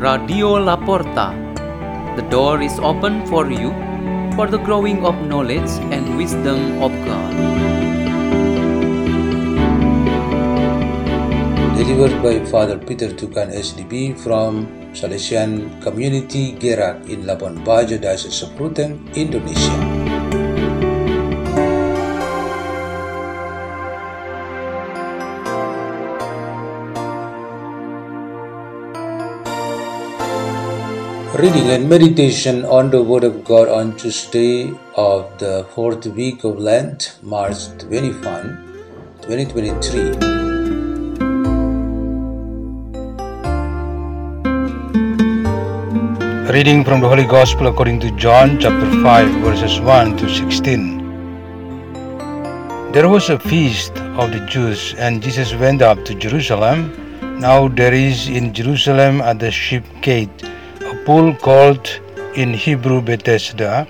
[0.00, 1.36] Radio La Porta.
[2.16, 3.68] The door is open for you
[4.32, 7.36] for the growing of knowledge and wisdom of God.
[11.76, 14.64] Delivered by Father Peter Tukan SDB from
[14.96, 19.89] Salesian Community Gerak in Labuan Bajo, Diocese of Ruteng, Indonesia.
[31.42, 36.58] Reading and meditation on the Word of God on Tuesday of the fourth week of
[36.58, 38.20] Lent, March 21,
[39.22, 40.00] 2023.
[46.52, 50.98] Reading from the Holy Gospel according to John chapter 5 verses 1 to 16.
[52.92, 56.92] There was a feast of the Jews and Jesus went up to Jerusalem.
[57.40, 60.49] Now there is in Jerusalem at the sheep gate
[61.10, 61.88] pool called
[62.36, 63.88] in Hebrew Bethesda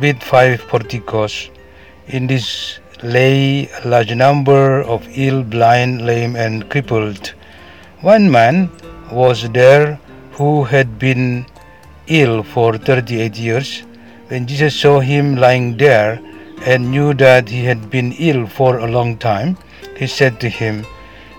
[0.00, 1.48] with five porticos.
[2.08, 7.34] In this lay a large number of ill, blind, lame and crippled.
[8.00, 8.68] One man
[9.12, 10.00] was there
[10.32, 11.46] who had been
[12.08, 13.84] ill for 38 years.
[14.26, 16.18] When Jesus saw him lying there
[16.66, 19.56] and knew that he had been ill for a long time,
[19.96, 20.84] he said to him,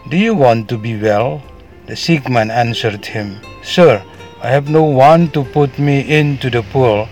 [0.07, 1.43] Do you want to be well?
[1.87, 4.01] The sick man answered him, Sir,
[4.43, 7.07] I have no one to put me into the pool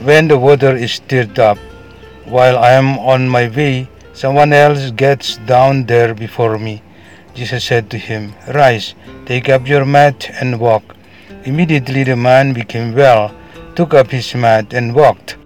[0.00, 1.56] when the water is stirred up.
[2.26, 6.82] While I am on my way, someone else gets down there before me.
[7.32, 10.94] Jesus said to him, Rise, take up your mat and walk.
[11.44, 13.34] Immediately the man became well,
[13.74, 15.36] took up his mat and walked.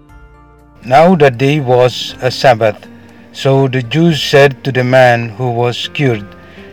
[0.83, 2.85] Now that day was a Sabbath.
[3.31, 6.27] So the Jews said to the man who was cured,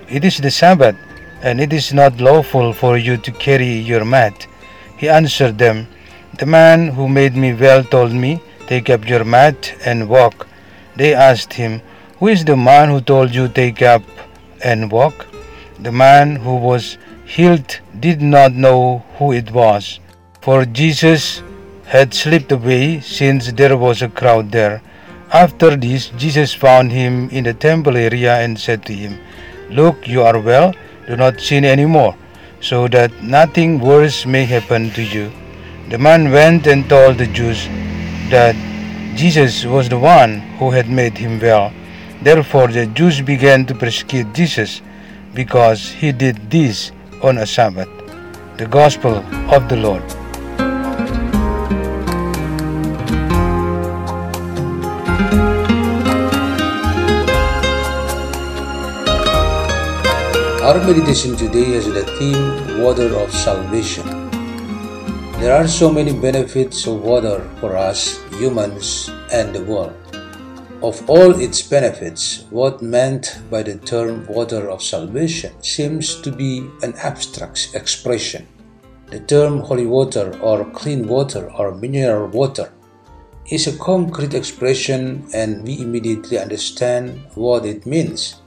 [0.08, 0.96] It is the Sabbath,
[1.44, 4.46] and it is not lawful for you to carry your mat.
[4.96, 5.86] He answered them,
[6.38, 10.46] The man who made me well told me, Take up your mat and walk.
[10.96, 11.82] They asked him,
[12.18, 14.02] Who is the man who told you, Take up
[14.62, 15.26] and walk?
[15.78, 16.96] The man who was
[17.26, 20.00] healed did not know who it was,
[20.40, 21.42] for Jesus
[21.84, 24.80] had slipped away since there was a crowd there.
[25.30, 29.18] After this, Jesus found him in the temple area and said to him,
[29.68, 30.74] Look, you are well,
[31.06, 32.16] do not sin anymore,
[32.60, 35.30] so that nothing worse may happen to you.
[35.90, 37.66] The man went and told the Jews
[38.30, 38.56] that
[39.16, 41.72] Jesus was the one who had made him well.
[42.22, 44.80] Therefore, the Jews began to persecute Jesus
[45.34, 46.90] because he did this
[47.22, 47.88] on a Sabbath.
[48.56, 49.16] The Gospel
[49.52, 50.23] of the Lord.
[60.64, 64.08] Our meditation today has the theme Water of Salvation.
[65.36, 69.92] There are so many benefits of water for us, humans, and the world.
[70.80, 76.66] Of all its benefits, what meant by the term water of salvation seems to be
[76.80, 78.48] an abstract expression.
[79.10, 82.72] The term holy water or clean water or mineral water
[83.50, 88.40] is a concrete expression and we immediately understand what it means.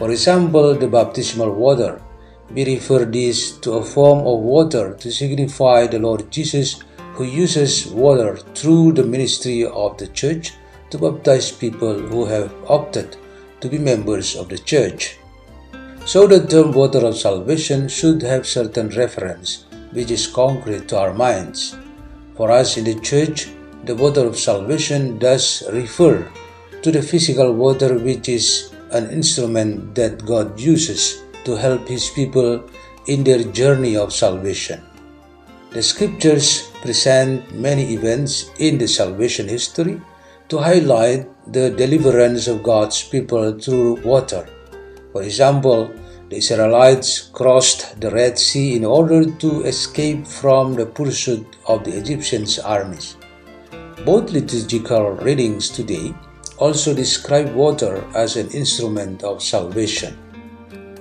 [0.00, 2.00] For example, the baptismal water.
[2.54, 7.86] We refer this to a form of water to signify the Lord Jesus who uses
[7.86, 10.54] water through the ministry of the church
[10.88, 13.18] to baptize people who have opted
[13.60, 15.18] to be members of the church.
[16.06, 21.12] So the term water of salvation should have certain reference which is concrete to our
[21.12, 21.76] minds.
[22.38, 23.50] For us in the church,
[23.84, 26.26] the water of salvation does refer
[26.80, 32.62] to the physical water which is an instrument that God uses to help His people
[33.06, 34.82] in their journey of salvation.
[35.70, 40.00] The scriptures present many events in the salvation history
[40.48, 44.46] to highlight the deliverance of God's people through water.
[45.12, 45.92] For example,
[46.28, 51.96] the Israelites crossed the Red Sea in order to escape from the pursuit of the
[51.96, 53.16] Egyptians' armies.
[54.04, 56.14] Both liturgical readings today
[56.60, 60.16] also describe water as an instrument of salvation.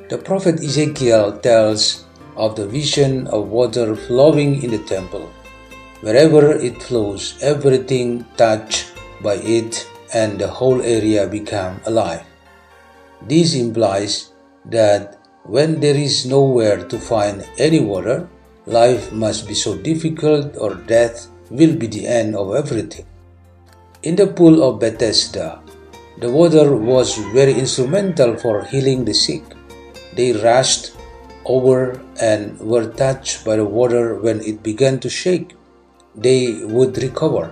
[0.10, 5.30] The prophet Ezekiel tells of the vision of water flowing in the temple.
[6.02, 12.24] Wherever it flows, everything touched by it and the whole area become alive.
[13.28, 14.32] This implies
[14.66, 18.30] that when there is nowhere to find any water,
[18.66, 23.06] life must be so difficult or death will be the end of everything.
[24.02, 25.60] In the pool of Bethesda,
[26.20, 29.44] the water was very instrumental for healing the sick.
[30.16, 30.96] They rushed
[31.44, 35.58] over and were touched by the water when it began to shake,
[36.16, 37.52] they would recover.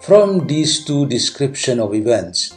[0.00, 2.56] From these two descriptions of events,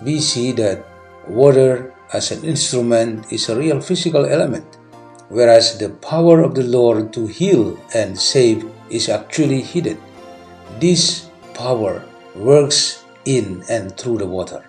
[0.00, 0.86] we see that
[1.26, 4.78] water as an instrument is a real physical element,
[5.30, 9.98] whereas the power of the Lord to heal and save is actually hidden.
[10.78, 14.64] This power works in and through the water.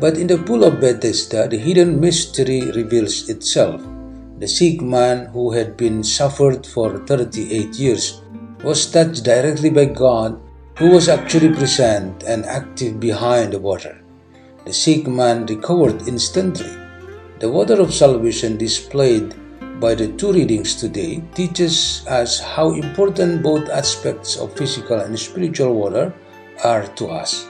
[0.00, 3.82] But in the pool of Bethesda, the hidden mystery reveals itself.
[4.38, 8.22] The sick man who had been suffered for 38 years
[8.62, 10.40] was touched directly by God,
[10.78, 14.02] who was actually present and active behind the water.
[14.64, 16.72] The sick man recovered instantly.
[17.40, 19.34] The water of salvation displayed
[19.80, 25.74] by the two readings today teaches us how important both aspects of physical and spiritual
[25.74, 26.14] water
[26.62, 27.48] are to us.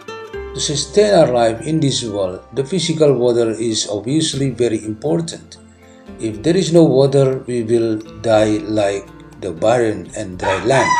[0.54, 5.58] To sustain our life in this world, the physical water is obviously very important.
[6.20, 9.04] If there is no water, we will die like
[9.40, 10.90] the barren and dry land.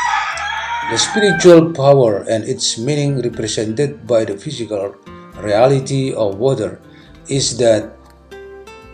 [0.91, 4.95] The spiritual power and its meaning represented by the physical
[5.39, 6.81] reality of water
[7.29, 7.97] is that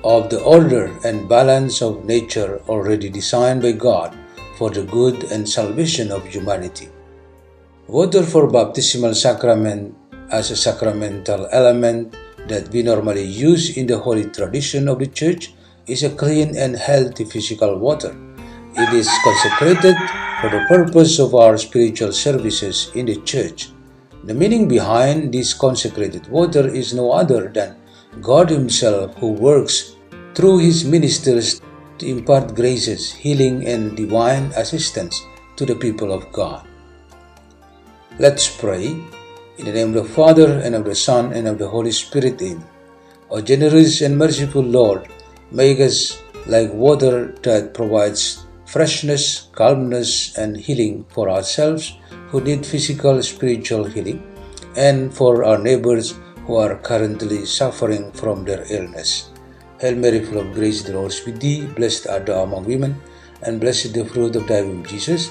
[0.05, 4.17] of the order and balance of nature already designed by God
[4.57, 6.89] for the good and salvation of humanity.
[7.91, 9.97] Water for baptismal sacrament
[10.31, 12.15] as a sacramental element
[12.47, 15.55] that we normally use in the holy tradition of the church
[15.89, 18.15] is a clean and healthy physical water.
[18.79, 19.99] It is consecrated
[20.41, 23.73] for the purpose of our spiritual services in the church.
[24.23, 27.75] The meaning behind this consecrated water is no other than
[28.23, 29.97] God Himself who works
[30.37, 31.61] through His ministers
[31.99, 35.21] to impart graces, healing, and divine assistance
[35.57, 36.70] to the people of God.
[38.21, 38.85] Let's pray.
[39.57, 42.43] In the name of the Father, and of the Son, and of the Holy Spirit,
[42.43, 42.63] Amen.
[43.31, 45.09] O generous and merciful Lord,
[45.51, 51.97] make us like water that provides freshness, calmness, and healing for ourselves
[52.29, 54.21] who need physical, spiritual healing,
[54.77, 56.13] and for our neighbors
[56.45, 59.31] who are currently suffering from their illness.
[59.81, 61.65] Hail Mary, full of grace, the Lord is with thee.
[61.65, 63.01] Blessed art thou among women,
[63.45, 65.31] and blessed the fruit of thy womb, Jesus.